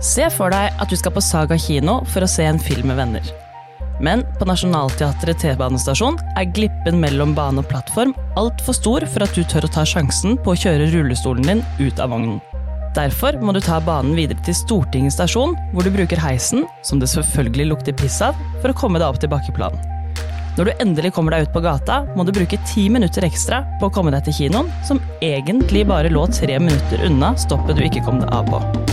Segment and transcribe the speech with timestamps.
[0.00, 2.96] Se for deg at du skal på Saga kino for å se en film med
[3.02, 3.26] venner.
[4.00, 9.44] Men på Nationaltheatret T-banestasjon er glippen mellom bane og plattform altfor stor for at du
[9.44, 12.40] tør å ta sjansen på å kjøre rullestolen din ut av vognen.
[12.96, 17.10] Derfor må du ta banen videre til Stortinget stasjon, hvor du bruker heisen, som det
[17.12, 19.84] selvfølgelig lukter piss av, for å komme deg opp til bakkeplanen.
[20.56, 23.86] Når du endelig kommer deg ut på gata, må du bruke ti minutter ekstra på
[23.86, 28.02] å komme deg til kinoen, som egentlig bare lå tre minutter unna stoppet du ikke
[28.08, 28.89] kom deg av på.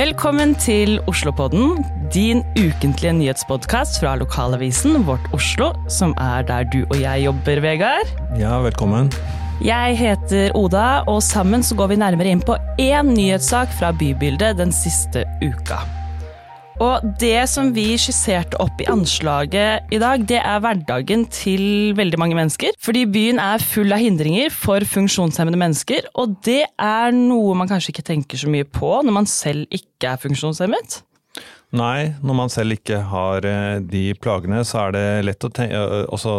[0.00, 1.82] Velkommen til Oslopodden,
[2.14, 8.08] din ukentlige nyhetspodkast fra lokalavisen Vårt Oslo, som er der du og jeg jobber, Vegard.
[8.40, 9.12] Ja, velkommen.
[9.60, 14.56] Jeg heter Oda, og sammen så går vi nærmere inn på én nyhetssak fra bybildet
[14.62, 15.84] den siste uka.
[16.80, 22.20] Og det som vi skisserte opp i anslaget i dag, det er hverdagen til veldig
[22.20, 22.72] mange mennesker.
[22.80, 27.92] Fordi byen er full av hindringer for funksjonshemmede mennesker, og det er noe man kanskje
[27.92, 31.02] ikke tenker så mye på når man selv ikke er funksjonshemmet.
[31.70, 35.50] Nei, når man selv ikke har eh, de plagene, så er det lett å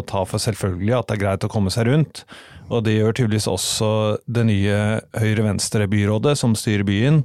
[0.04, 2.26] ta for selvfølgelig at det er greit å komme seg rundt.
[2.72, 3.92] Og det gjør tydeligvis også
[4.32, 4.76] det nye
[5.16, 7.24] høyre-venstre-byrådet som styrer byen,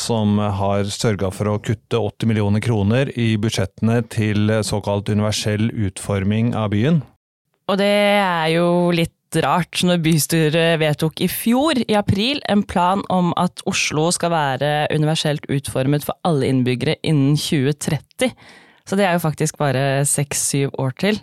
[0.00, 6.54] som har sørga for å kutte 80 millioner kroner i budsjettene til såkalt universell utforming
[6.56, 7.02] av byen.
[7.66, 13.02] Og det er jo litt rart når bystyret vedtok i fjor, i april, en plan
[13.12, 18.30] om at Oslo skal være universelt utformet for alle innbyggere innen 2030.
[18.86, 21.20] Så det er jo faktisk bare seks-syv år til.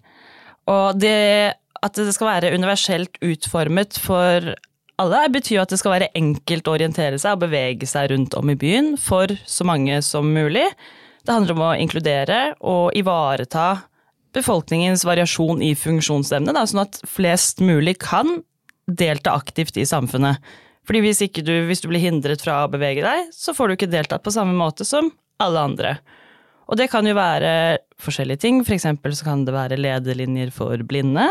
[0.67, 4.53] Og det at det skal være universelt utformet for
[5.01, 8.37] alle, betyr jo at det skal være enkelt å orientere seg og bevege seg rundt
[8.39, 10.67] om i byen for så mange som mulig.
[11.23, 13.67] Det handler om å inkludere og ivareta
[14.33, 18.41] befolkningens variasjon i funksjonsevne, sånn at flest mulig kan
[18.89, 20.41] delta aktivt i samfunnet.
[20.87, 23.91] Fordi hvis, du, hvis du blir hindret fra å bevege deg, så får du ikke
[23.93, 25.11] deltatt på samme måte som
[25.43, 25.95] alle andre.
[26.67, 30.79] Og det kan jo være forskjellige ting, for eksempel så kan det være lederlinjer for
[30.87, 31.29] blinde.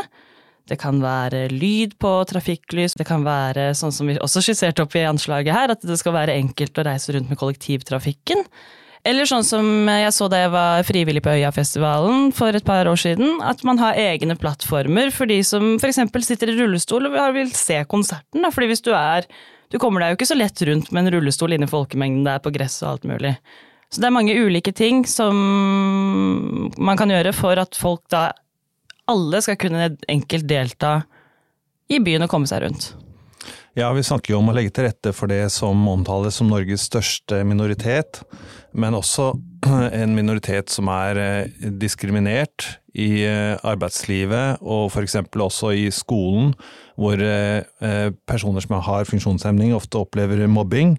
[0.70, 4.94] Det kan være lyd på trafikklys, det kan være sånn som vi også skisserte opp
[4.96, 8.44] i anslaget her, at det skal være enkelt å reise rundt med kollektivtrafikken.
[9.02, 13.00] Eller sånn som jeg så da jeg var frivillig på Øyafestivalen for et par år
[13.02, 15.98] siden, at man har egne plattformer for de som f.eks.
[16.22, 18.46] sitter i rullestol og vil se konserten.
[18.46, 19.26] Fordi hvis du er
[19.72, 22.50] Du kommer deg jo ikke så lett rundt med en rullestol inni folkemengden der på
[22.52, 23.30] gress og alt mulig.
[23.88, 25.38] Så det er mange ulike ting som
[26.76, 28.34] man kan gjøre for at folk da
[29.08, 30.98] alle skal kunne enkelt delta
[31.88, 32.90] i byen og komme seg rundt.
[33.78, 36.84] Ja, vi snakker jo om å legge til rette for det som omtales som Norges
[36.90, 38.20] største minoritet,
[38.76, 39.32] men også
[40.02, 45.16] en minoritet som er eh, diskriminert i eh, arbeidslivet og f.eks.
[45.32, 46.52] også i skolen,
[47.00, 50.98] hvor eh, personer som har funksjonshemning ofte opplever mobbing.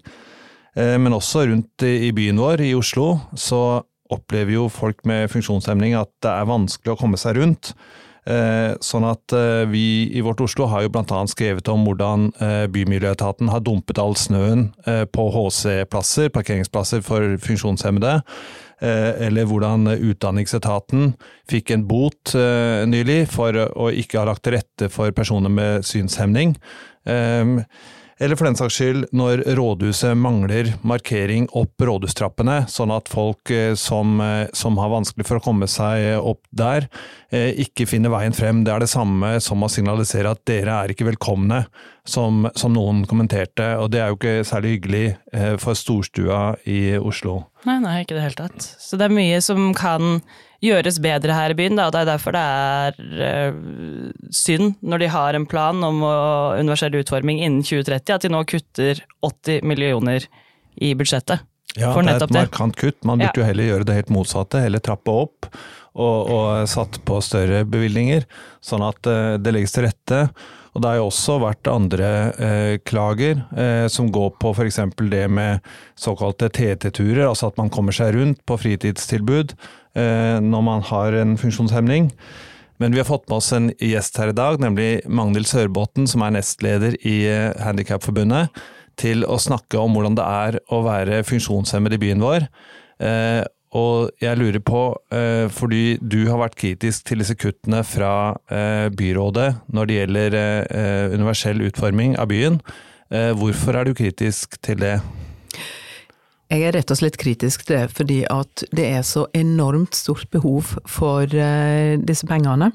[0.74, 6.10] Men også rundt i byen vår, i Oslo, så opplever jo folk med funksjonshemning at
[6.24, 7.70] det er vanskelig å komme seg rundt.
[8.24, 11.20] Eh, sånn at eh, vi i Vårt Oslo har jo bl.a.
[11.28, 18.20] skrevet om hvordan eh, Bymiljøetaten har dumpet all snøen på HC-plasser, parkeringsplasser for funksjonshemmede.
[18.84, 21.14] Eller hvordan Utdanningsetaten
[21.48, 22.34] fikk en bot
[22.90, 26.52] nylig for å ikke ha lagt til rette for personer med synshemning.
[28.18, 33.74] Eller for den saks skyld når rådhuset mangler markering opp rådhustrappene, sånn at folk eh,
[33.78, 36.86] som, eh, som, har vanskelig for å komme seg opp der,
[37.34, 38.62] eh, ikke finner veien frem.
[38.66, 41.64] Det er det samme som å signalisere at dere er ikke velkomne,
[42.06, 43.74] som, som noen kommenterte.
[43.80, 45.04] Og det er jo ikke særlig hyggelig
[45.62, 47.38] for storstua i Oslo.
[47.64, 48.66] Nei, nei, ikke i det hele tatt.
[48.78, 50.20] Så det er mye som kan
[50.64, 51.78] gjøres bedre her i byen.
[51.78, 56.02] Da, og Det er derfor det er uh, synd, når de har en plan om
[56.02, 60.26] universell utforming innen 2030, at de nå kutter 80 millioner
[60.80, 61.44] i budsjettet.
[61.74, 63.00] Ja, det er et markant kutt.
[63.06, 63.42] Man burde ja.
[63.42, 64.60] jo heller gjøre det helt motsatte.
[64.62, 65.48] Heller trappe opp
[65.94, 68.26] og, og satt på større bevilgninger,
[68.64, 70.26] sånn at uh, det legges til rette.
[70.74, 74.80] Og det har jo også vært andre eh, klager eh, som går på f.eks.
[75.06, 75.62] det med
[75.94, 79.54] såkalte TT-turer, altså at man kommer seg rundt på fritidstilbud
[79.94, 82.10] Eh, når man har en funksjonshemning.
[82.82, 86.24] Men vi har fått med oss en gjest her i dag, nemlig Magnhild Sørbotn, som
[86.26, 88.50] er nestleder i eh, Handikapforbundet,
[88.98, 92.48] til å snakke om hvordan det er å være funksjonshemmet i byen vår.
[93.74, 94.82] Eh, og jeg lurer på,
[95.50, 98.34] fordi du har vært kritisk til disse kuttene fra
[98.94, 100.36] byrådet når det gjelder
[101.14, 102.60] universell utforming av byen.
[103.10, 104.96] Hvorfor er du kritisk til det?
[106.50, 110.28] Jeg er rett og slett kritisk til det, fordi at det er så enormt stort
[110.30, 112.70] behov for disse pengene.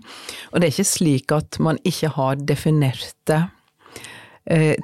[0.51, 3.45] Og det er ikke slik at man ikke har definerte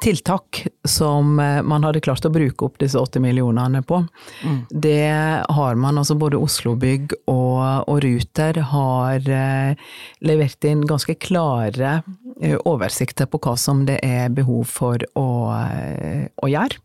[0.02, 4.04] tiltak som uh, man hadde klart å bruke opp disse 80 millionene på.
[4.46, 4.60] Mm.
[4.70, 5.12] Det
[5.58, 9.26] har man, altså både Oslobygg og, og Ruter har
[10.22, 11.98] levert inn ganske klare
[12.68, 16.84] oversikter på hva som det er behov for å, å gjøre.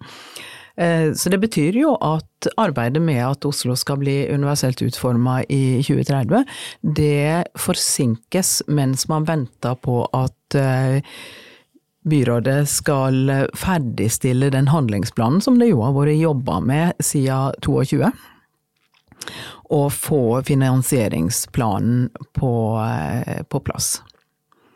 [0.80, 5.80] Eh, så det betyr jo at arbeidet med at Oslo skal bli universelt utforma i
[5.84, 6.46] 2030,
[6.96, 11.02] det forsinkes mens man venter på at eh,
[12.08, 18.10] byrådet skal ferdigstille den handlingsplanen som det jo har vært jobba med siden 22.
[19.70, 24.00] Og få finansieringsplanen på, eh, på plass.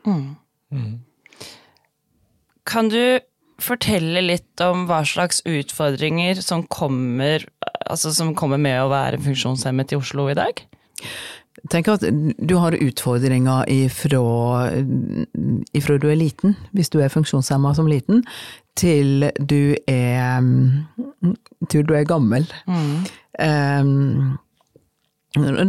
[0.06, 0.36] Mm.
[0.72, 1.00] Mm.
[2.64, 3.20] Kan du
[3.62, 7.44] fortelle litt om hva slags utfordringer som kommer,
[7.86, 10.64] altså som kommer med å være funksjonshemmet i Oslo i dag?
[11.70, 12.04] Tenker at
[12.38, 14.20] du har utfordringer ifra,
[15.72, 18.24] ifra du er liten, hvis du er funksjonshemma som liten,
[18.78, 20.48] til du er,
[21.70, 22.48] til du er gammel.
[22.66, 22.96] Mm.
[23.38, 24.34] Um,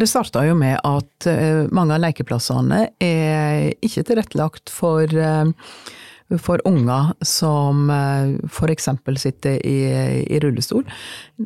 [0.01, 5.49] det starta jo med at eh, mange av lekeplassene er ikke tilrettelagt for uh,
[6.41, 8.89] for unger som eh, f.eks.
[9.21, 9.77] sitter i,
[10.25, 10.85] i, rullestol.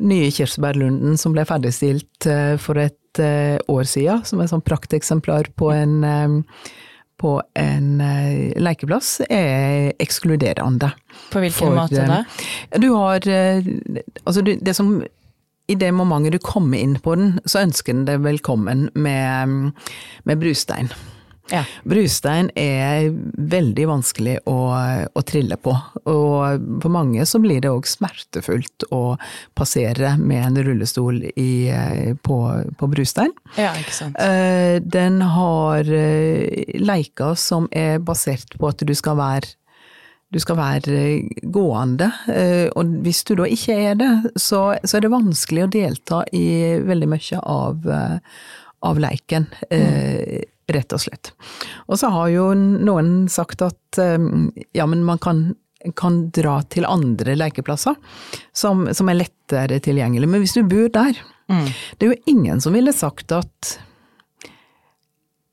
[0.00, 5.50] Nye Kirsebærlunden som ble ferdigstilt eh, for et eh, år siden, som et sånn prakteksemplar
[5.58, 6.44] på en
[7.20, 7.88] på en
[8.64, 10.88] lekeplass er ekskluderende.
[11.28, 12.22] På hvilken for, måte da?
[12.80, 13.20] Du har
[14.24, 15.02] Altså, det som
[15.68, 19.74] i det momentet du kommer inn på den, så ønsker den deg velkommen med,
[20.24, 20.88] med brustein.
[21.50, 21.64] Ja.
[21.88, 23.10] Brustein er
[23.50, 24.56] veldig vanskelig å,
[25.10, 25.74] å, trille på,
[26.10, 29.16] og for mange så blir det òg smertefullt å
[29.58, 31.52] passere med en rullestol i,
[32.22, 32.38] på,
[32.78, 33.34] på, brustein.
[33.58, 34.20] Ja, ikke sant.
[34.22, 35.90] Eh, den har
[36.80, 39.56] leiker som er basert på at du skal være
[40.30, 40.98] du skal være
[41.50, 45.70] gående, eh, og hvis du da ikke er det, så, så er det vanskelig å
[45.74, 46.44] delta i
[46.86, 47.90] veldig mye av,
[48.86, 49.48] av leiken.
[49.74, 50.46] Mm
[50.76, 51.32] rett og slett.
[51.88, 55.44] Og så har jo noen sagt at ehm, ja, men man kan,
[55.98, 57.98] kan dra til andre lekeplasser
[58.52, 60.30] som, som, er lettere tilgjengelig.
[60.30, 61.20] Men hvis du bor der,
[61.52, 61.68] mm.
[61.98, 63.76] det er jo ingen som ville sagt at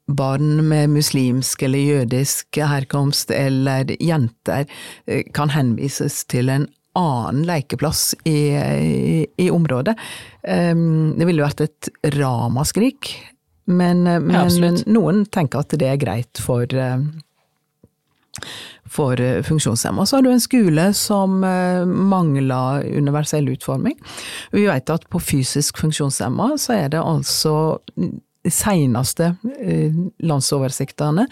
[0.07, 4.63] barn med muslimsk eller jødisk herkomst eller jenter
[5.05, 9.93] eh, kan henvises til en annen lekeplass i, i, i området.
[10.47, 13.11] Um, det ville vært et ramaskrik
[13.67, 17.01] men, eh, men ja, noen tenker at det er greit for, eh,
[18.87, 20.05] for eh, funksjonshemma.
[20.07, 23.99] Så har du en skole som mangler universell utforming.
[24.51, 27.83] Vi vet at på fysisk funksjonshemma så er det altså
[28.47, 29.33] de seneste
[30.23, 31.25] landsoversiktene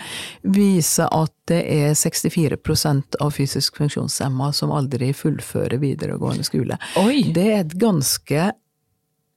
[0.52, 6.76] viser at det er 64% av fysisk funksjonshemma som aldri fullfører videregående skole.
[7.00, 7.30] Oi.
[7.32, 8.50] Det er et ganske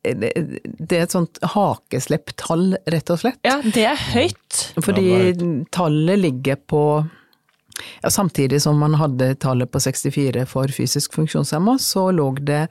[0.02, 3.40] det er et sånt hakeslepptall, rett og slett.
[3.46, 4.60] Ja, det er høyt.
[4.78, 5.08] Fordi
[5.74, 6.82] tallet ligger på
[8.02, 12.64] ja, Samtidig som man hadde tallet på 64 for fysisk funksjonshemma, så lå det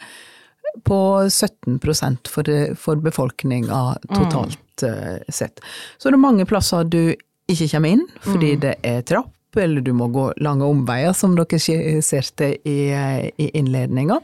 [0.84, 3.80] på 17% for, for befolkninga
[4.10, 5.32] totalt mm.
[5.32, 5.64] sett.
[5.98, 7.16] Så det er mange plasser du
[7.48, 8.62] ikke kommer inn fordi mm.
[8.66, 12.80] det er trapp eller du må gå lange omveier, som dere skisserte i,
[13.38, 14.20] i innledninga.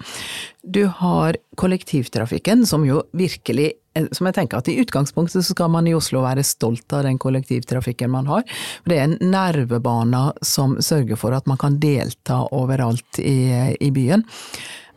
[0.62, 5.86] Du har kollektivtrafikken, som jo virkelig som jeg tenker at I utgangspunktet så skal man
[5.86, 8.46] i Oslo være stolt av den kollektivtrafikken man har.
[8.90, 14.26] Det er en nervebane som sørger for at man kan delta overalt i, i byen.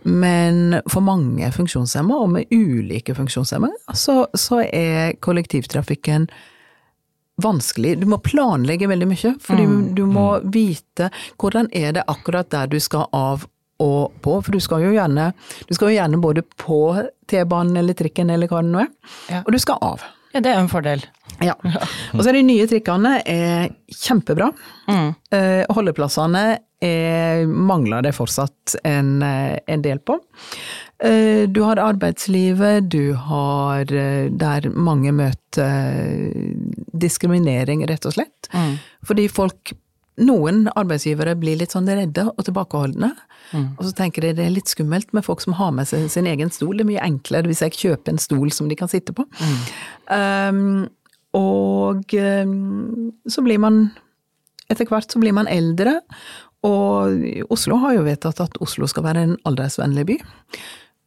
[0.06, 6.28] Men for mange funksjonshemmede, og med ulike funksjonshemmede, så, så er kollektivtrafikken
[7.42, 7.98] vanskelig.
[8.00, 9.82] Du må planlegge veldig mye, fordi mm.
[9.96, 10.48] du må mm.
[10.54, 13.46] vite hvordan er det akkurat der du skal av
[13.82, 15.30] og på, for du skal jo gjerne,
[15.68, 16.80] du skal jo gjerne både på
[17.28, 18.92] T-banen eller trikken eller hva det nå er,
[19.28, 19.42] ja.
[19.42, 20.06] og du skal av.
[20.32, 21.04] Ja, det er en fordel.
[21.44, 21.52] Ja.
[22.14, 24.46] Og så er de nye trikkene er kjempebra.
[24.88, 25.08] Mm.
[25.36, 26.44] Eh, holdeplassene
[26.80, 30.16] er, mangler det fortsatt en, eh, en del på.
[30.98, 36.30] Eh, du har arbeidslivet, du har eh, der mange møter
[36.96, 38.48] diskriminering, rett og slett.
[38.52, 38.78] Mm.
[39.04, 39.74] Fordi folk
[40.16, 43.10] noen arbeidsgivere blir litt sånn redde og tilbakeholdne.
[43.52, 43.66] Mm.
[43.76, 46.28] Og så tenker de det er litt skummelt med folk som har med seg sin
[46.30, 46.78] egen stol.
[46.78, 49.26] Det er mye enklere hvis jeg kjøper en stol som de kan sitte på.
[49.36, 49.60] Mm.
[50.08, 50.64] Um,
[51.36, 53.88] og um, så blir man
[54.66, 55.92] Etter hvert så blir man eldre,
[56.66, 57.20] og
[57.54, 60.16] Oslo har jo vedtatt at Oslo skal være en aldersvennlig by.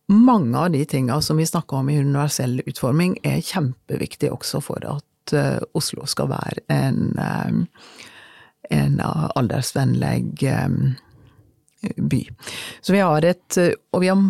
[0.10, 4.86] Mange av de tinga som vi snakker om i universell utforming, er kjempeviktig også for
[4.89, 7.60] at uh, Oslo skal være en, um,
[8.74, 10.96] en aldersvennlig um,
[11.98, 12.24] by.
[12.82, 13.58] Så vi har et
[13.92, 14.24] Og vi har,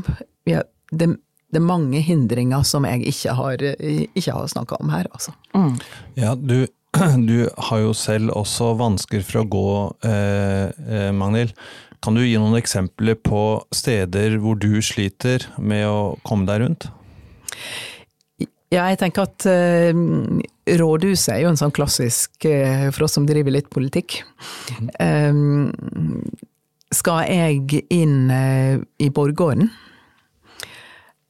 [0.45, 1.07] vi har det,
[1.49, 5.31] det, er mange hindringer som jeg ikke har, ikke har snakka om her, altså.
[5.55, 5.79] Mm.
[6.15, 6.67] Ja, du,
[7.29, 9.69] du, har jo selv også vansker for å gå,
[10.09, 11.53] eh, Magnhild.
[12.03, 16.87] Kan du gi noen eksempler på steder hvor du sliter med å komme deg rundt?
[18.69, 19.91] Ja, jeg tenker at uh,
[20.79, 24.21] rådhuset er jo en sånn klassisk uh, for oss som driver litt politikk.
[24.77, 24.89] Mm.
[25.01, 26.21] Um,
[26.93, 29.69] skal jeg inn uh, i Borggården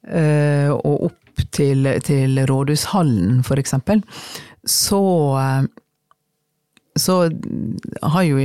[0.10, 4.00] og opp til, til Rådhushallen eksempel,
[4.66, 5.02] så
[6.98, 7.18] så
[8.02, 8.40] har jo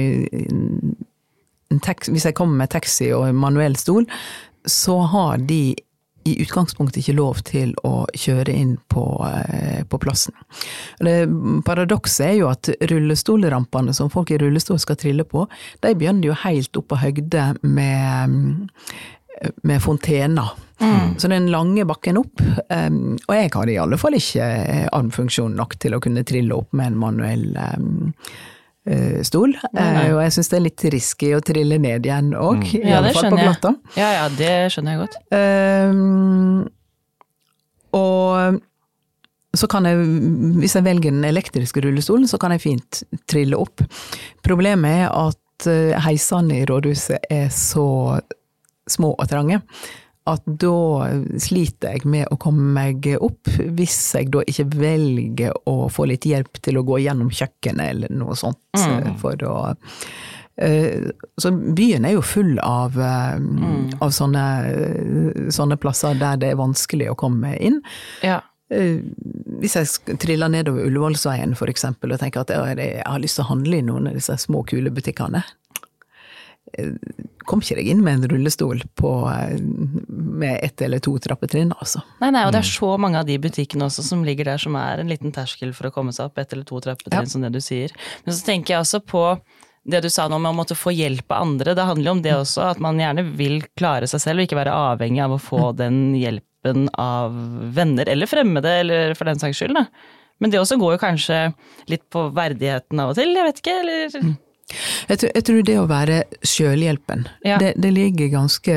[1.81, 4.07] hvis jeg kommer med taxi og manuell stol,
[4.65, 5.75] så har de
[6.25, 10.33] i utgangspunktet ikke lov til å kjøre inn på, eh, på plassen.
[11.67, 15.45] Paradokset er jo at rullestolrampene som folk i rullestol skal trille på,
[15.85, 18.71] de begynner jo helt opp på høgde med,
[19.63, 20.57] med fontener.
[20.81, 21.19] Mm.
[21.19, 22.41] Så den lange bakken opp,
[22.71, 24.49] um, og jeg har i alle fall ikke
[24.97, 28.15] armfunksjon nok til å kunne trille opp med en manuell um,
[29.25, 29.55] stol.
[29.73, 32.83] Nei, Og jeg syns det er litt risky å trille ned igjen òg, mm.
[32.83, 33.75] i ja, alle fall på glatta.
[33.97, 35.17] Ja, ja, det skjønner jeg godt.
[35.33, 36.67] Um,
[37.97, 38.61] og
[39.55, 40.05] så kan jeg,
[40.61, 43.85] hvis jeg velger den elektriske rullestolen, så kan jeg fint trille opp.
[44.45, 47.87] Problemet er at eh, heisene i rådhuset er så
[48.91, 49.61] små og trange
[50.25, 51.09] at da
[51.43, 56.25] sliter jeg med å komme meg opp, hvis jeg da ikke velger å få litt
[56.29, 58.61] hjelp til å gå gjennom kjøkkenet eller noe sånt.
[58.75, 59.19] Mm.
[59.21, 59.59] for å
[60.57, 64.01] eh, så byen er jo full av, eh, mm.
[64.03, 64.47] av sånne,
[65.55, 67.83] sånne, plasser der det er vanskelig å komme inn.
[68.25, 68.41] Ja.
[68.73, 69.05] Eh,
[69.61, 73.79] hvis jeg triller nedover Ullevålsveien eksempel og tenker at jeg har lyst til å handle
[73.79, 75.45] i noen av disse små, kule butikkene,
[77.45, 79.11] kom ikke deg inn med en rullestol på,
[80.09, 82.01] med ett eller to trappetrinn, altså.
[82.23, 82.73] Nei, nei, og det er mm.
[82.73, 85.91] så mange av de butikkene også som ligger der som er en liten terskel for
[85.91, 87.31] å komme seg opp ett eller to trappetrinn, ja.
[87.31, 87.95] som det du sier.
[88.25, 89.27] Men så tenker jeg også på
[89.85, 91.77] det du sa nå om å måtte få hjelp av andre.
[91.77, 94.61] Det handler jo om det også, at man gjerne vil klare seg selv og ikke
[94.63, 95.79] være avhengig av å få mm.
[95.83, 97.37] den hjelpen av
[97.77, 99.87] venner eller fremmede, eller for den saks skyld, da.
[100.43, 101.37] Men det også går jo kanskje
[101.93, 104.33] litt på verdigheten av og til, jeg vet ikke, eller mm.
[105.09, 107.59] Jeg tror, jeg tror det å være sjølhjelpen, ja.
[107.63, 108.77] det, det, ligger ganske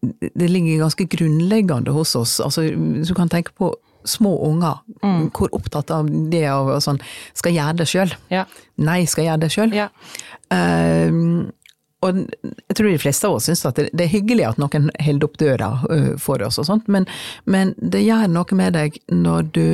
[0.00, 2.38] det ligger ganske grunnleggende hos oss.
[2.40, 4.80] Altså, du kan tenke på små unger.
[5.02, 5.30] Mm.
[5.36, 7.00] Hvor opptatt av det å sånn
[7.36, 8.12] Skal gjøre det sjøl.
[8.32, 8.46] Ja.
[8.80, 9.74] Nei, skal gjøre det sjøl.
[9.76, 9.90] Ja.
[10.50, 11.50] Uh,
[12.00, 15.28] og jeg tror de fleste av oss syns at det, er hyggelig at noen holder
[15.28, 17.04] opp døra uh, for oss og sånt, men,
[17.44, 19.66] men det gjør noe med deg når du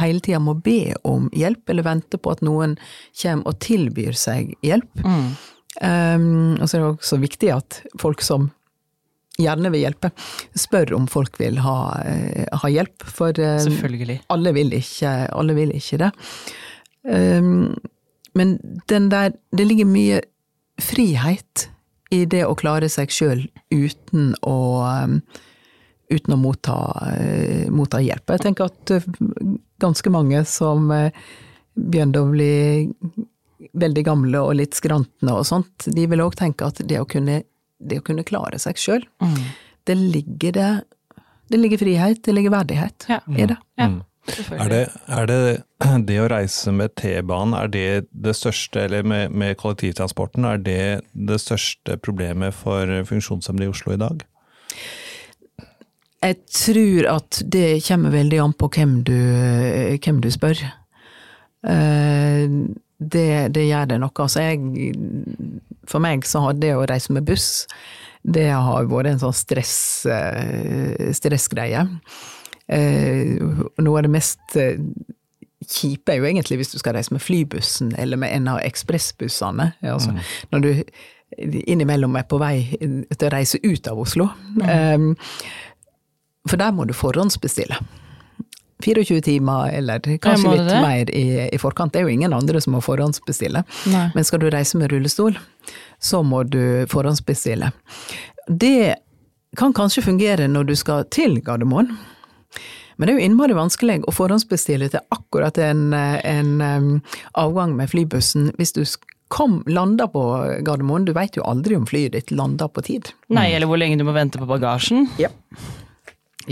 [0.00, 2.76] hele tida må be om hjelp, eller vente på at noen
[3.22, 5.04] kommer og tilbyr seg hjelp.
[5.04, 5.28] Mm.
[5.82, 8.50] Um, og så er det også viktig at folk som
[9.40, 10.10] gjerne vil hjelpe,
[10.58, 13.06] spør om folk vil ha, uh, ha hjelp.
[13.08, 13.62] For uh,
[14.32, 16.12] alle, vil ikke, alle vil ikke det.
[17.08, 17.72] Um,
[18.38, 18.56] men
[18.88, 20.20] den der Det ligger mye
[20.80, 21.66] frihet
[22.14, 25.18] i det å klare seg sjøl uten å um,
[26.12, 26.76] uten å motta,
[27.16, 28.34] uh, motta, hjelp.
[28.34, 28.94] Jeg tenker at
[29.82, 31.10] ganske mange som eh,
[31.74, 32.52] begynner å bli
[33.78, 37.42] veldig gamle og litt skrantne og sånt, de vil òg tenke at det å kunne,
[37.82, 39.42] det å kunne klare seg sjøl, mm.
[39.90, 40.72] det ligger det
[41.52, 43.18] Det ligger frihet, det ligger verdighet ja.
[43.28, 43.58] i det.
[43.76, 43.90] Ja.
[43.90, 44.00] Mm.
[44.54, 45.40] Er det, er det,
[46.08, 50.84] det å reise med T-banen, er det det største, eller med, med, kollektivtransporten, er det
[51.12, 54.22] det største problemet for funksjonshemmede i Oslo i dag?
[56.22, 59.16] Jeg tror at det kommer veldig an på hvem du,
[59.98, 60.60] hvem du spør.
[61.66, 62.50] Eh,
[62.98, 64.14] det, det, gjør det noe.
[64.22, 64.92] Altså jeg,
[65.90, 67.66] for meg så har det å reise med buss,
[68.22, 71.82] det har vært en sånn stress, eh, stressgreie.
[72.70, 73.42] Eh,
[73.82, 74.60] noe av det mest
[75.62, 79.72] kjipe er jo egentlig hvis du skal reise med flybussen eller med en av ekspressbussene.
[79.82, 80.22] Altså, mm.
[80.54, 80.70] Når du
[81.42, 84.26] innimellom er på vei til å reise ut av Oslo.
[84.58, 85.14] Mm.
[86.48, 87.78] For der må du forhåndsbestille.
[88.82, 90.80] 24 timer, eller kanskje litt det?
[90.82, 91.92] mer i, i, forkant.
[91.92, 93.62] Det er jo ingen andre som må forhåndsbestille.
[93.92, 94.06] Nei.
[94.16, 95.38] Men skal du reise med rullestol,
[96.02, 97.70] så må du forhåndsbestille.
[98.48, 98.96] Det
[99.58, 101.92] kan kanskje fungere når du skal til Gardermoen.
[102.96, 106.90] Men det er jo innmari vanskelig å forhåndsbestille til akkurat en, en um,
[107.40, 108.82] avgang med flybussen hvis du
[109.32, 110.22] kom, landa på
[110.60, 113.14] Gardermoen, du veit jo aldri om flyet ditt lander på tid.
[113.32, 115.08] Nei, eller hvor lenge du må vente på bagasjen.
[115.20, 115.32] Ja.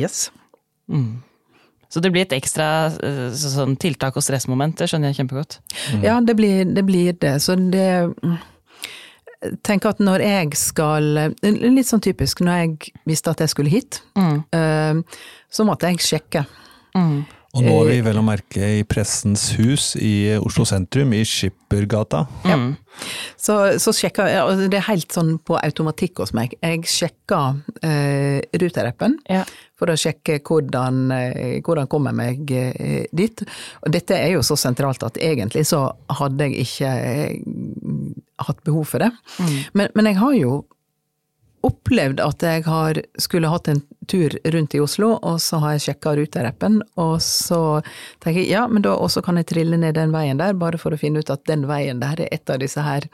[0.01, 0.31] Yes.
[1.91, 5.59] Så det blir et ekstra eh, så- sånn tiltak og stressmoment, det skjønner jeg kjempegodt.
[6.03, 7.37] Ja, det blir, det blir det.
[7.43, 7.87] Så det
[9.41, 11.03] jeg tenker at når jeg skal
[11.43, 14.03] Litt sånn typisk, når jeg visste at jeg skulle hit,
[14.53, 14.95] eh,
[15.51, 16.45] så måtte jeg sjekke.
[17.51, 22.21] Og nå er vi vel å merke i Pressens hus i Oslo sentrum, i Skippergata.
[22.47, 22.59] Ja.
[23.41, 26.55] Så, så sjekker, og det er helt sånn på automatikk hos meg.
[26.63, 29.43] Jeg sjekker eh, Ruter-appen Ja.
[29.81, 33.43] for å sjekke hvordan, eh, hvordan kommer jeg meg eh, dit.
[33.83, 35.89] Og dette er jo så sentralt at egentlig så
[36.21, 37.39] hadde jeg ikke eh,
[38.47, 39.11] hatt behov for det.
[39.75, 40.61] Men, men jeg har jo
[41.67, 45.85] opplevd at jeg har skulle hatt en tur rundt i Oslo, og så har jeg
[45.85, 47.61] sjekka Ruter-appen, og så
[48.23, 50.95] tenker jeg ja, men da også kan jeg trille ned den veien der, bare for
[50.95, 53.07] å finne ut at den veien der er et av disse her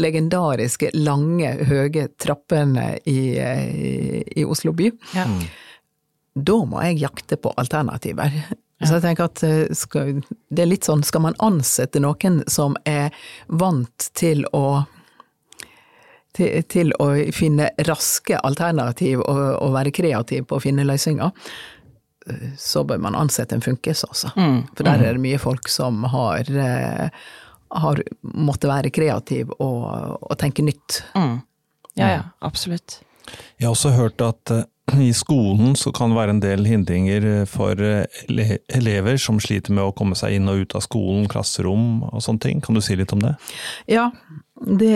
[0.00, 3.94] legendariske, lange, høye trappene i, i,
[4.36, 4.92] i Oslo by.
[5.16, 5.26] Ja.
[6.34, 8.32] Da må jeg jakte på alternativer.
[8.82, 10.18] Så jeg tenker at eh, skal,
[10.50, 13.14] det er litt sånn, skal man ansette noen som er
[13.48, 14.82] vant til å
[16.34, 21.30] til, til å finne raske alternativ og, og være kreativ på å finne løsninger,
[22.28, 24.34] eh, så bør man ansette en funkis, altså.
[24.74, 27.24] For der er det mye folk som har, eh,
[27.84, 31.02] har måttet være kreativ og, og tenke nytt.
[31.14, 31.42] Mm.
[31.94, 33.00] Ja, ja, absolutt.
[33.56, 34.64] Jeg har også hørt at eh,
[35.00, 39.94] i skolen så kan det være en del hindringer for elever som sliter med å
[39.96, 42.60] komme seg inn og ut av skolen, klasserom og sånne ting.
[42.60, 43.32] Kan du si litt om det?
[43.88, 44.10] Ja,
[44.60, 44.92] det,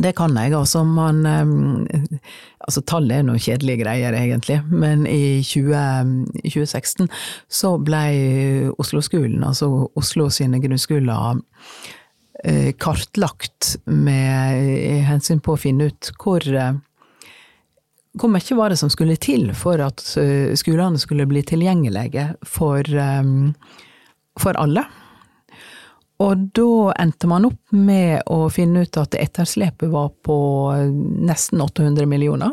[0.00, 0.54] det kan jeg.
[0.56, 1.24] Altså, man
[2.62, 5.72] Altså, tallet er noen kjedelige greier, egentlig, men i 20,
[6.44, 7.08] 2016
[7.50, 8.04] så ble
[8.78, 11.42] Oslo-skolen, altså Oslo sine grunnskoler,
[12.44, 16.78] eh, kartlagt med hensyn på å finne ut hvor eh,
[18.12, 22.86] hvor mye var det som skulle til for at eh, skolene skulle bli tilgjengelige for,
[24.38, 24.86] for alle?
[26.22, 30.36] Og da endte man opp med å finne ut at etterslepet var på
[31.26, 32.52] nesten 800 millioner,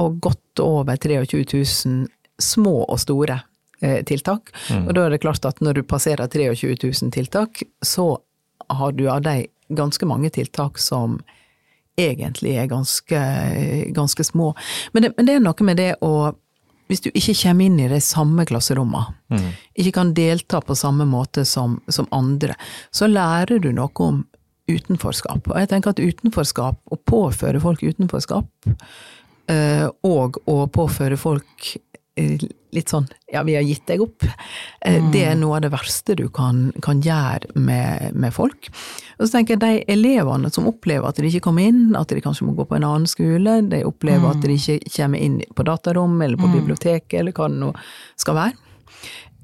[0.00, 2.08] og godt over 23 000
[2.40, 3.36] små og store
[3.82, 4.52] eh, tiltak.
[4.86, 8.14] Og da er det klart at når du passerer 23 000 tiltak, så
[8.70, 11.20] har du av de ganske mange tiltak som
[12.00, 13.20] egentlig er ganske,
[13.96, 14.54] ganske små.
[14.92, 16.32] Men det, men det er noe med det å
[16.90, 19.14] hvis du ikke kommer inn i de samme klasserommene,
[19.78, 22.56] ikke kan delta på samme måte som, som andre,
[22.90, 24.24] så lærer du noe om
[24.70, 25.46] utenforskap.
[25.50, 28.46] Og jeg tenker at utenforskap, å påføre folk utenforskap,
[29.50, 31.70] eh, og å påføre folk
[32.74, 34.24] litt sånn ja, vi har gitt deg opp,
[34.86, 35.10] Mm.
[35.12, 38.70] det er noe av det verste du kan, kan gjøre med, med folk.
[39.18, 42.22] Og så tenker jeg de elevene som opplever at de ikke kommer inn, at de
[42.24, 45.66] kanskje må gå på en annen skole, de opplever at de ikke kommer inn på
[45.68, 47.70] datarom eller på biblioteket eller hva det nå
[48.16, 48.56] skal være,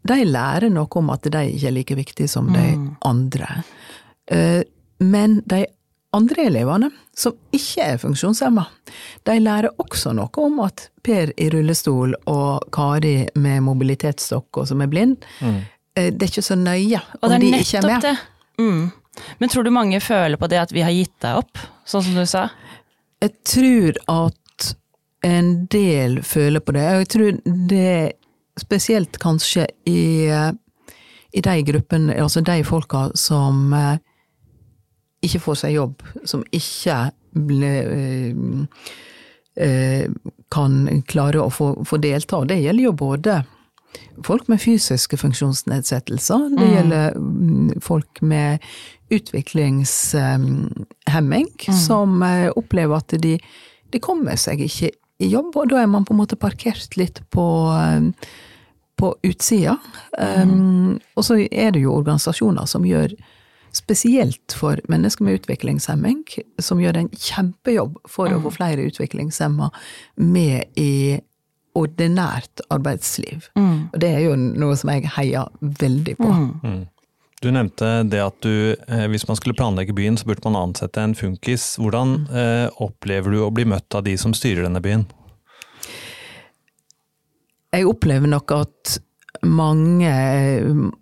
[0.06, 2.66] de lærer noe om at de ikke er like viktige som de
[3.04, 3.62] andre.
[4.30, 4.62] Eh,
[4.98, 5.66] Men de
[6.16, 8.64] andre elevene, som ikke er funksjonshemma,
[9.28, 14.80] de lærer også noe om at Per i rullestol og Kari med mobilitetsstokk og som
[14.82, 15.58] er blind, mm.
[15.94, 18.08] det er ikke så nøye Og om ikke er de ikke er nettopp med.
[18.08, 18.64] det.
[18.64, 19.26] Mm.
[19.38, 22.18] Men tror du mange føler på det at vi har gitt deg opp, sånn som
[22.18, 22.48] du sa?
[23.22, 24.72] Jeg tror at
[25.26, 26.84] en del føler på det.
[26.84, 27.38] Jeg tror
[27.70, 27.96] det
[28.60, 30.28] spesielt kanskje i,
[31.32, 33.98] i de gruppene, altså de folka som eh,
[35.24, 36.96] ikke får seg jobb, som ikke
[37.46, 38.34] ble, eh,
[39.66, 40.06] eh,
[40.52, 40.72] kan
[41.08, 42.44] klare å få, få delta.
[42.44, 43.44] Det gjelder jo både
[44.24, 48.58] folk med fysiske funksjonsnedsettelser, det gjelder mm, folk med
[49.12, 51.48] utviklingshemming,
[51.86, 53.38] som eh, opplever at de,
[53.92, 54.90] de kommer seg ikke
[55.22, 57.72] i jobb, og da er man på en måte parkert litt på,
[59.00, 59.76] på utsida.
[60.12, 63.16] Um, og så er det jo organisasjoner som gjør
[63.76, 66.24] spesielt for mennesker med utviklingshemming,
[66.62, 69.70] som gjør en kjempejobb for å få flere utviklingshemma
[70.22, 71.20] med i
[71.76, 73.50] ordinært arbeidsliv.
[73.92, 76.32] Og det er jo noe som jeg heier veldig på.
[77.44, 81.02] Du nevnte det at du, eh, hvis man skulle planlegge byen, så burde man ansette
[81.02, 81.74] en funkis.
[81.76, 85.04] Hvordan eh, opplever du å bli møtt av de som styrer denne byen?
[87.76, 88.96] Jeg opplever nok at
[89.46, 90.12] mange,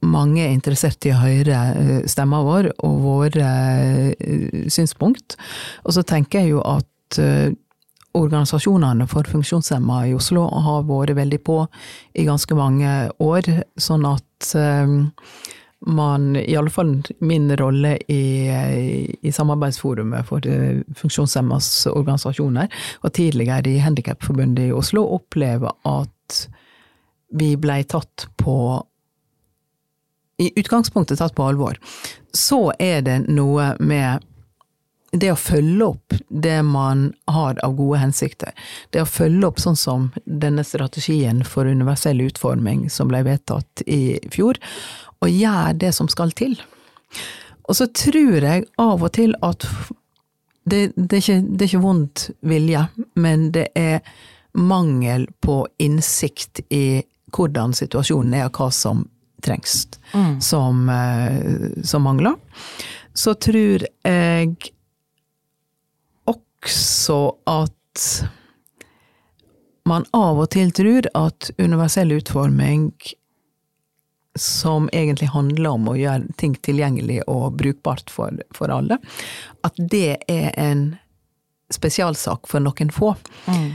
[0.05, 3.51] mange er interessert i å høre eh, stemma vår og våre
[4.15, 5.39] eh, synspunkt.
[5.85, 7.51] Og så tenker jeg jo at eh,
[8.15, 11.59] organisasjonene for funksjonshemma i Oslo har vært veldig på
[12.15, 14.53] i ganske mange år, sånn at
[15.85, 16.93] man, i alle fall
[17.27, 18.47] min rolle i,
[19.19, 20.47] i Samarbeidsforumet for
[21.01, 22.71] funksjonshemmas organisasjoner,
[23.03, 26.15] og tidligere i Handikapforbundet i Oslo, opplever at
[27.35, 28.57] vi blei tatt på
[30.39, 31.79] i utgangspunktet tatt på alvor.
[32.33, 34.25] Så er det noe med
[35.15, 38.51] det å følge opp det man har av gode hensikter.
[38.91, 44.19] Det å følge opp sånn som denne strategien for universell utforming som ble vedtatt i
[44.35, 44.59] fjor,
[45.23, 46.59] og gjøre det som skal til.
[47.71, 49.65] Og så tror jeg av og til at
[50.65, 52.87] det, det, er, ikke, det er ikke vondt vilje,
[53.21, 54.01] men det er
[54.55, 57.03] mangel på innsikt i
[57.35, 59.05] hvordan situasjonen er, og hva som
[59.45, 60.41] trengs, mm.
[60.41, 62.37] som, eh, som, mangler.
[63.15, 64.55] Så tror jeg
[66.65, 68.05] også at
[69.85, 72.89] man av og til tror at universell utforming
[74.35, 78.99] som egentlig handler om å gjøre ting tilgjengelig og brukbart for, for alle,
[79.63, 80.87] at det er en
[81.73, 83.13] spesialsak for noen få.
[83.47, 83.69] Mm.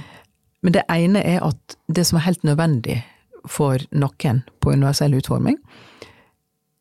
[0.65, 3.00] Men det ene er at det som er helt nødvendig
[3.47, 5.58] for noen på universell utforming,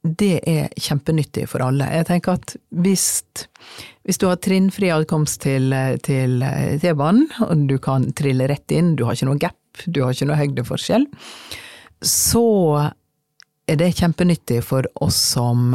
[0.02, 1.88] det er kjempenyttig for alle.
[1.90, 3.06] Jeg tenker at hvis,
[4.06, 9.18] hvis du har trinnfri adkomst til, T-banen, og du kan trille rett inn, du har
[9.18, 11.08] ikke noe gap, du har ikke noe høydeforskjell,
[12.04, 12.46] så
[13.68, 15.74] er det kjempenyttig for oss som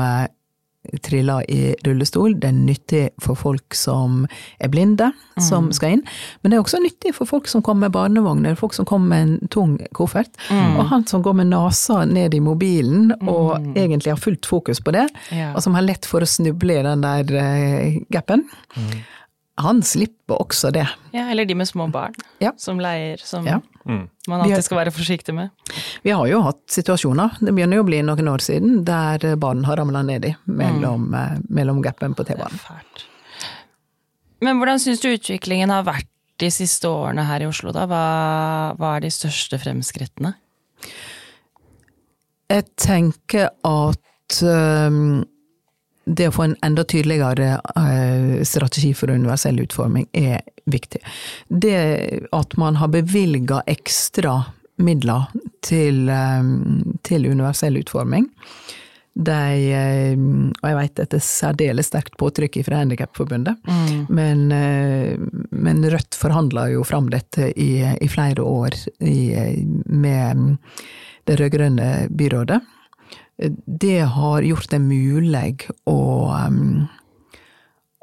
[1.04, 2.36] triller i rullestol.
[2.39, 4.24] Det er nyttig for folk som
[4.60, 5.74] er blinde, som mm.
[5.78, 6.04] skal inn.
[6.41, 9.24] Men det er også nyttig for folk som kommer med barnevogner, folk som kommer med
[9.28, 10.32] en tung koffert.
[10.50, 10.78] Mm.
[10.78, 13.74] Og han som går med nesa ned i mobilen og mm.
[13.78, 15.54] egentlig har fullt fokus på det, ja.
[15.54, 18.48] og som har lett for å snuble i den der uh, gapen.
[19.62, 20.88] Han slipper også det.
[21.13, 22.54] Ja, eller de med små barn ja.
[22.58, 23.60] som leier, som ja.
[23.86, 24.08] mm.
[24.28, 25.54] man alltid skal være forsiktig med.
[26.02, 29.62] Vi har jo hatt situasjoner, det begynner jo å bli noen år siden, der barn
[29.68, 31.20] har ramla nedi mellom, mm.
[31.20, 32.58] Eh, mellom gapen på T-banen.
[34.44, 36.10] Men hvordan syns du utviklingen har vært
[36.42, 37.86] de siste årene her i Oslo, da?
[37.88, 38.06] Hva,
[38.80, 40.34] hva er de største fremskrittene?
[42.52, 45.24] Jeg tenker at um,
[46.06, 51.00] det å få en enda tydeligere eh, strategi for universell utforming er viktig.
[51.48, 51.80] Det
[52.36, 54.42] at man har bevilga ekstra
[54.84, 55.30] midler
[55.63, 56.50] til, eh,
[57.08, 58.28] til universell utforming,
[59.13, 64.06] de, eh, og jeg vet dette er særdeles sterkt påtrykk fra Handikapforbundet, mm.
[64.10, 64.48] men,
[65.54, 69.20] men, Rødt forhandla jo fram dette i, i flere år i,
[69.86, 70.58] med
[71.30, 72.60] det rød-grønne byrådet
[73.65, 76.00] det har gjort det mulig å,
[76.32, 76.86] um,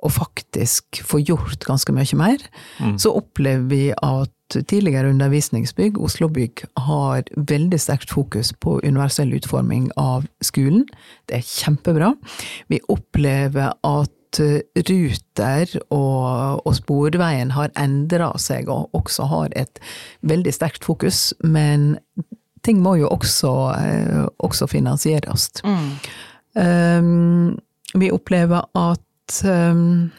[0.03, 2.45] å faktisk få gjort ganske mye mer.
[2.81, 2.99] Mm.
[2.99, 10.27] Så opplever vi at tidligere undervisningsbygg, Oslobygg, har veldig sterkt fokus på universell utforming av
[10.43, 10.87] skolen.
[11.31, 12.15] Det er kjempebra.
[12.73, 19.81] Vi opplever at Ruter og, og Sporveien har endra seg og også har et
[20.23, 21.97] veldig sterkt fokus, men
[22.63, 25.51] ting må jo også, eh, også finansieres.
[25.65, 25.91] Mm.
[26.55, 27.61] Um,
[27.95, 30.11] vi opplever at um,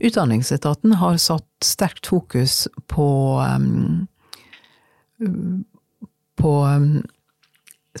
[0.00, 4.06] Utdanningsetaten har satt sterkt fokus på um,
[6.40, 6.52] på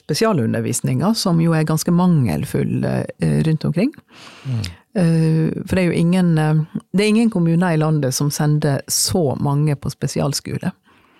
[0.00, 2.84] spesialundervisninga, som jo er ganske mangelfull
[3.20, 3.90] rundt omkring.
[4.44, 4.62] Mm.
[4.94, 9.76] For det er jo ingen Det er ingen kommuner i landet som sender så mange
[9.76, 10.72] på spesialskole.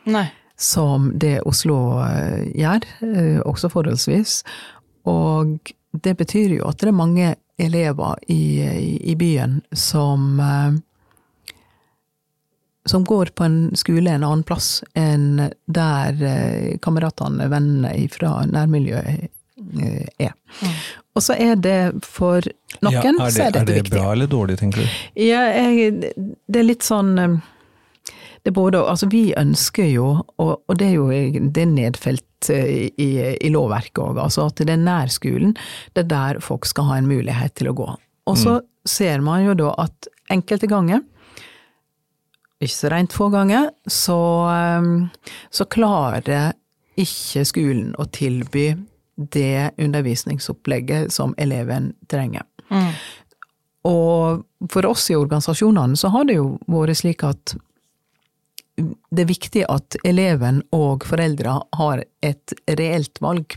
[0.08, 0.26] Nei
[0.60, 4.42] som det Oslo eh, gjør, eh, også forholdsvis.
[5.08, 8.60] Og det betyr jo at det er mange elever i,
[9.00, 10.78] i byen som eh,
[12.88, 16.16] som går på en skole en annen plass enn der
[16.82, 19.28] kameratene, vennene fra nærmiljøet
[20.18, 20.32] er.
[20.32, 20.72] Mm.
[21.14, 22.40] Og så er det for
[22.80, 23.92] noen ja, er det, så er dette viktig.
[23.92, 24.98] Er det bra eller dårlig, tenker du?
[25.22, 26.14] Ja, jeg,
[26.48, 27.12] det er litt sånn
[28.42, 32.88] det er både, altså Vi ønsker jo, og, det er jo det er nedfelt eh,
[32.96, 35.56] i, i lovverket òg, altså at det er nærskolen,
[35.94, 37.88] det er der folk skal ha en mulighet til å gå.
[38.30, 38.68] Og så mm.
[38.88, 41.04] ser man jo da at enkelte ganger,
[42.60, 44.20] ikke så rent få ganger, så,
[44.54, 46.54] eh, så klarer
[47.00, 48.70] ikke skolen å tilby
[49.20, 52.46] det undervisningsopplegget som eleven trenger.
[52.70, 52.92] Mm.
[53.88, 57.54] Og for oss i organisasjonene så har det jo vært slik at
[59.10, 63.56] det er viktig at eleven og foreldra har et reelt valg.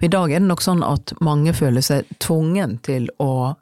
[0.00, 3.56] I dag er det nok sånn at mange føler seg tvungen til å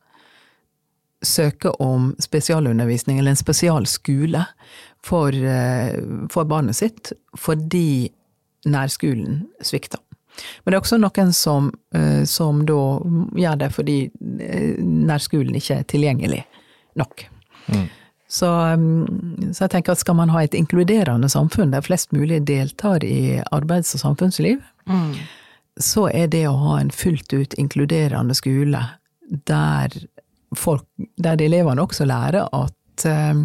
[1.27, 4.45] søke om spesialundervisning, eller en spesialskole,
[5.03, 5.99] for, eh,
[6.31, 8.11] for barnet sitt, fordi
[8.67, 10.01] nærskolen svikter.
[10.63, 13.01] Men det er også noen som, eh, som da
[13.39, 13.99] gjør det fordi
[14.41, 16.45] eh, nærskolen ikke er tilgjengelig
[16.99, 17.27] nok.
[17.69, 17.89] Mm,
[18.29, 23.41] så jeg tenker at skal man ha et inkluderende samfunn der flest mulig deltar i
[23.51, 24.61] arbeids- og samfunnsliv,
[25.81, 28.83] så er det å ha en fullt ut inkluderende skole
[29.49, 29.93] der,
[30.57, 30.85] folk,
[31.17, 33.43] der elevene også lærer at eh,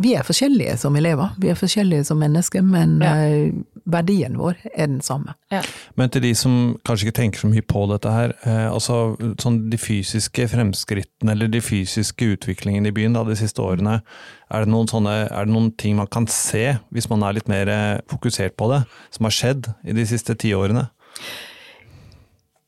[0.00, 3.12] vi er forskjellige som elever, vi er forskjellige som mennesker, men Ja.
[3.26, 3.52] eh,
[3.86, 5.34] verdien vår er den samme.
[5.50, 5.60] Ja.
[5.96, 9.68] Men til de som kanskje ikke tenker så mye på dette her, eh, altså sånn
[9.70, 14.00] de fysiske fremskrittene eller de fysiske utviklingene i byen da, de siste årene,
[14.50, 17.48] er det, noen sånne, er det noen ting man kan se, hvis man er litt
[17.48, 20.88] mer eh, fokusert på det, som har skjedd i de siste ti årene?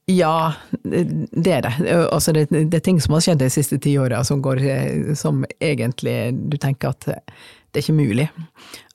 [0.07, 0.53] Ja,
[0.85, 1.75] det er det.
[2.13, 5.47] Altså det, det er ting som har skjedd de siste ti åra som, eh, som
[5.65, 6.19] egentlig
[6.53, 7.09] du tenker at
[7.75, 8.27] det er ikke mulig.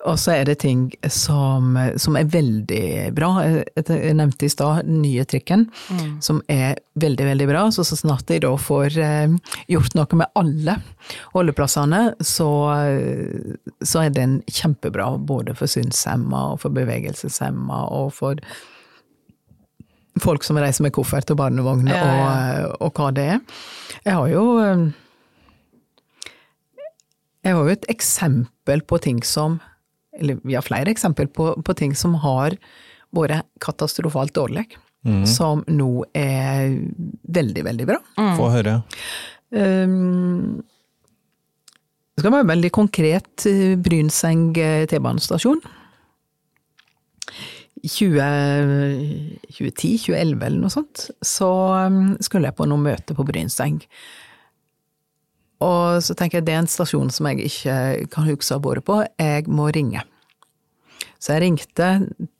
[0.07, 3.31] Og så er det ting som, som er veldig bra.
[3.75, 5.65] Jeg nevnte i stad den nye trikken,
[6.23, 7.65] som er veldig, veldig bra.
[7.75, 9.35] Så så snart de da får eh,
[9.67, 10.77] gjort noe med alle
[11.33, 12.49] holdeplassene, så,
[13.83, 18.39] så er den kjempebra både for synshemma og for bevegelseshemma og for
[20.23, 22.65] folk som reiser med koffert og barnevogn Ja, ja.
[22.67, 23.39] Og, og hva det er.
[24.05, 24.83] Jeg har jo eh,
[27.45, 29.59] Jeg har jo et eksempel på ting som
[30.19, 32.57] Eller vi har flere eksempel på, på ting som har
[33.15, 34.67] vært katastrofalt dårlig,
[35.25, 36.75] som nå er
[37.25, 37.95] veldig, veldig bra.
[38.37, 38.75] Få høre.
[39.49, 40.59] Um,
[42.19, 45.61] det skal være veldig konkret eh, Brynseng eh, T-banestasjon.
[47.79, 48.23] I 20
[49.55, 51.49] 2010-2011 eller noe sånt, så
[51.87, 53.79] um, skulle jeg på noe møte på Brynseng.
[55.63, 57.75] Og så tenker jeg det er en stasjon som jeg ikke
[58.13, 60.03] kan huske å ha vært på, jeg må ringe.
[61.19, 61.87] Så jeg ringte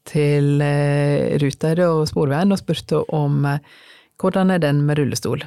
[0.07, 3.59] til eh, Ruter og Sporveien og spurte om eh,
[4.19, 5.43] hvordan er den med rullestol.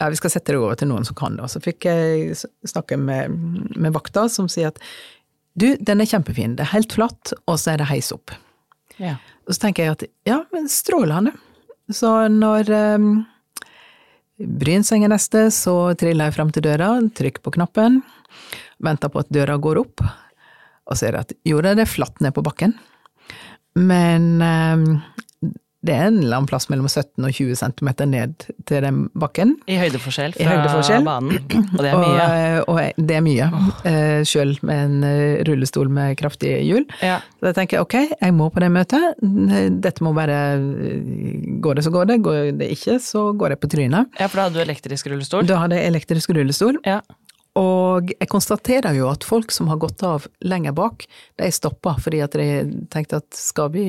[0.00, 1.44] Ja, vi skal sette det over til noen som kan det.
[1.44, 2.36] Og så fikk jeg
[2.68, 3.32] snakke med,
[3.76, 4.80] med vakta, som sier at
[5.60, 8.32] du, den er kjempefin, det er helt flatt, og så er det heis opp.
[9.00, 9.16] Ja.
[9.48, 11.32] Og så tenker jeg at ja, men strålende.
[11.90, 13.10] Så når um,
[14.60, 18.00] Brynseng er neste, så triller jeg fram til døra, trykker på knappen,
[18.84, 20.04] venter på at døra går opp,
[20.90, 22.76] og ser at jo, det er flatt ned på bakken,
[23.78, 24.86] men um,
[25.86, 29.54] det er en eller annen plass mellom 17 og 20 cm ned til den bakken.
[29.64, 31.06] I høydeforskjell I fra høydeforskjell.
[31.06, 31.38] banen.
[31.78, 32.26] Og det er mye.
[32.60, 33.70] Og, og det er mye, oh.
[34.28, 36.84] sjøl med en eh, rullestol med kraftige hjul.
[37.00, 37.22] Ja.
[37.40, 39.24] Så jeg tenker ok, jeg må på det møtet.
[39.80, 40.40] Dette må bare
[41.60, 42.20] Går det, så går det.
[42.24, 44.20] Går det ikke, så går jeg på trynet.
[44.20, 45.48] ja, for da hadde du elektrisk rullestol.
[45.48, 46.80] Da hadde jeg elektrisk rullestol.
[46.84, 47.00] Ja.
[47.58, 51.06] Og jeg konstaterer jo at folk som har gått av lenger bak,
[51.40, 52.48] de stopper fordi at de
[52.92, 53.86] tenkte at skal vi,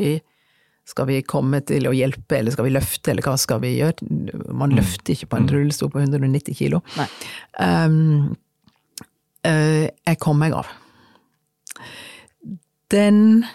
[0.88, 4.08] skal vi komme til å hjelpe, eller skal vi løfte, eller hva skal vi gjøre?
[4.50, 6.82] Man løfter ikke på en rullestol på 190 kilo.
[7.62, 8.34] Um,
[9.48, 10.72] uh, jeg kom meg av.
[12.92, 13.46] Den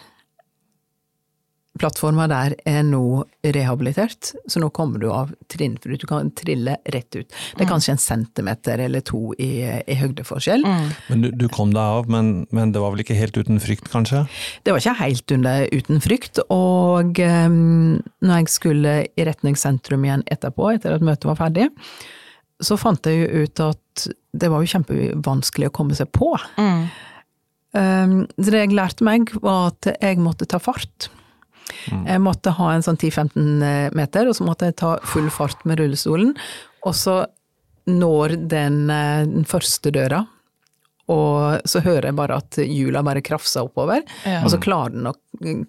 [1.80, 6.02] plattforma der er nå rehabilitert, så nå kommer du av trinnfritt.
[6.02, 7.28] Du kan trille rett ut.
[7.28, 10.66] Det er kanskje en centimeter eller to i, i høydeforskjell.
[11.10, 13.90] Men du, du kom deg av, men, men det var vel ikke helt uten frykt,
[13.92, 14.24] kanskje?
[14.66, 20.06] Det var ikke helt under, uten frykt, og um, når jeg skulle i retning sentrum
[20.06, 21.70] igjen etterpå, etter at møtet var ferdig,
[22.64, 26.30] så fant jeg jo ut at det var jo kjempevanskelig å komme seg på.
[26.56, 26.86] Mm.
[27.76, 31.10] Um, så det jeg lærte meg, var at jeg måtte ta fart.
[31.92, 35.80] Jeg måtte ha en sånn 10-15 meter, og så måtte jeg ta full fart med
[35.80, 36.34] rullestolen.
[36.86, 37.24] Og så
[37.86, 40.24] når den, eh, den første døra,
[41.06, 44.02] og så hører jeg bare at hjula bare krafser oppover.
[44.26, 44.40] Ja.
[44.42, 45.14] Og så klarer, den å,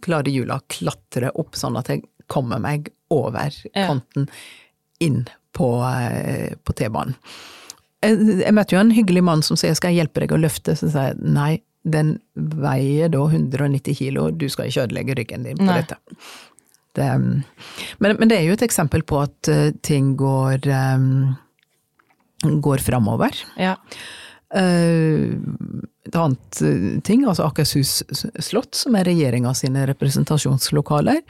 [0.02, 4.26] klarer hjula å klatre opp, sånn at jeg kommer meg over kanten
[5.04, 7.16] inn på, eh, på T-banen.
[8.02, 10.76] Jeg, jeg møtte jo en hyggelig mann som sier 'skal jeg hjelpe deg å løfte',
[10.78, 15.60] så sier jeg nei, den veier da 190 kilo, du skal ikke ødelegge ryggen din
[15.60, 15.82] på Nei.
[15.82, 15.98] dette.
[16.98, 17.44] Det, um,
[18.04, 20.66] men, men det er jo et eksempel på at eh, ting går,
[20.98, 21.36] um,
[22.64, 23.38] går framover.
[23.62, 23.76] Ja.
[24.48, 25.38] Uh,
[26.08, 28.00] et annet eh, ting, altså Akershus
[28.40, 31.22] slott, som er regjeringa sine representasjonslokaler,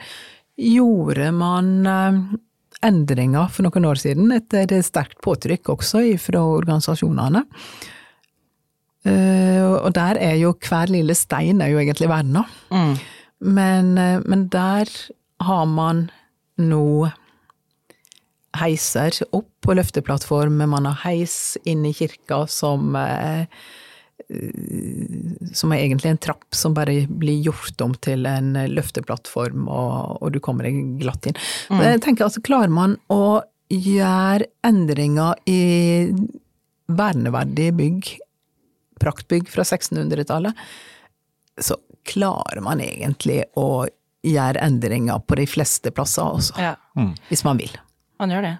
[0.58, 2.20] gjorde man uh,
[2.86, 7.44] endringer for noen år siden, etter sterkt påtrykk også fra organisasjonene.
[9.06, 12.44] Eh, og der er jo hver lille stein er jo egentlig verna.
[12.72, 12.94] Mm.
[13.38, 14.90] Men, uh, men der
[15.46, 16.08] har man
[16.58, 17.10] nå
[18.58, 23.46] heiser opp på løfteplattform, man har heis inn i kirka som, uh,
[25.54, 30.34] som er egentlig en trapp som bare blir gjort om til en løfteplattform, og, og
[30.34, 30.66] du kommer
[30.98, 31.38] glatt inn.
[31.70, 31.84] Mm.
[31.84, 33.38] Jeg tenker altså, Klarer man å
[33.70, 35.60] gjøre endringer i
[36.88, 38.10] verneverdige bygg,
[39.00, 40.64] praktbygg fra 1600-tallet,
[41.58, 41.76] så
[42.08, 43.86] klarer man egentlig å
[44.26, 46.56] gjøre endringer på de fleste plasser også.
[46.62, 46.74] Ja.
[46.98, 47.12] Mm.
[47.30, 47.74] Hvis man vil.
[48.18, 48.56] Man gjør det.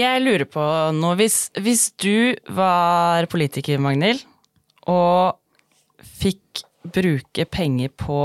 [0.00, 0.64] Jeg lurer på
[0.96, 1.16] noe.
[1.18, 4.22] Hvis, hvis du var politiker, Magnhild,
[4.88, 5.36] og
[6.20, 8.20] fikk bruke penger på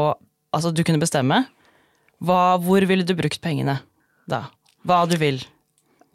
[0.56, 1.41] Altså, du kunne bestemme.
[2.24, 3.74] Hva, hvor ville du brukt pengene
[4.32, 4.46] da?
[4.88, 5.41] Hva du vil?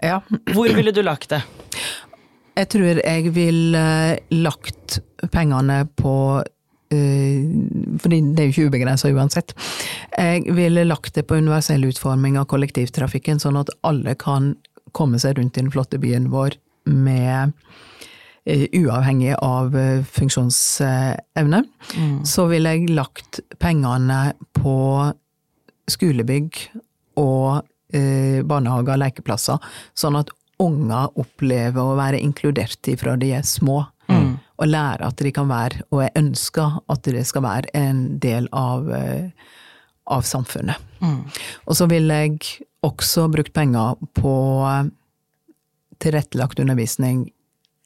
[0.00, 0.22] Ja.
[0.54, 1.42] Hvor ville du lagt det?
[2.60, 3.84] Jeg tror jeg ville
[4.30, 5.00] lagt
[5.32, 6.14] pengene på
[6.90, 7.46] Eh,
[8.02, 9.54] fordi det er jo ikke ubegrensa uansett.
[10.18, 14.56] Jeg ville lagt det på universell utforming av kollektivtrafikken, sånn at alle kan
[14.96, 16.56] komme seg rundt i den flotte byen vår
[16.90, 17.54] med
[18.42, 21.62] eh, uavhengig av eh, funksjonsevne.
[21.94, 22.16] Mm.
[22.26, 24.78] Så ville jeg lagt pengene på
[25.90, 26.64] skolebygg
[27.20, 29.56] og barnehager og lekeplasser,
[29.98, 30.28] sånn at
[30.60, 33.82] unger opplever å være inkludert ifra de er små.
[34.10, 38.18] Mm og lære at de kan være, og jeg ønsker at de skal være, en
[38.20, 39.30] del av, eh,
[40.06, 40.76] av samfunnet.
[41.00, 41.24] Mm.
[41.66, 42.38] Og så vil jeg
[42.84, 44.34] også brukt penger på
[44.68, 44.90] eh,
[46.00, 47.30] tilrettelagt undervisning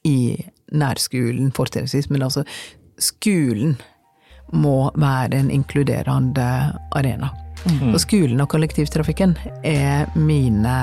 [0.03, 0.35] i
[0.75, 2.43] nærskolen, fortrinnsvis, men altså
[2.99, 3.77] skolen
[4.53, 6.47] må være en inkluderende
[6.95, 7.31] arena.
[7.65, 7.93] Mm.
[7.95, 10.75] Og skolen og kollektivtrafikken er mine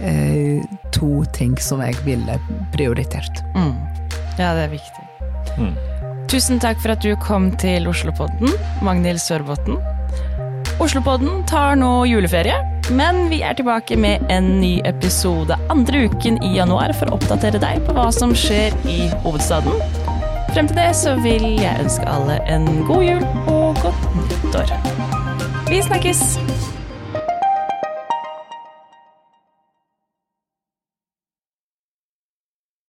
[0.00, 2.38] eh, to ting som jeg ville
[2.74, 3.42] prioritert.
[3.56, 3.74] Mm.
[4.36, 5.04] Ja, det er viktig.
[5.56, 5.74] Mm.
[6.30, 8.50] Tusen takk for at du kom til Oslopodden,
[8.84, 9.78] Magnhild Sørbotn.
[10.82, 12.56] Oslopodden tar nå juleferie,
[12.92, 17.62] men vi er tilbake med en ny episode andre uken i januar for å oppdatere
[17.62, 19.80] deg på hva som skjer i hovedstaden.
[20.52, 24.74] Frem til det så vil jeg ønske alle en god jul og godt nyttår.
[25.70, 26.75] Vi snakkes!